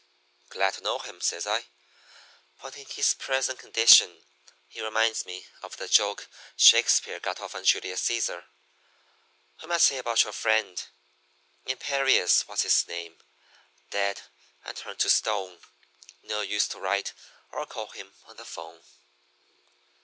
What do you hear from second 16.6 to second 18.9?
to write or call him on the 'phone.'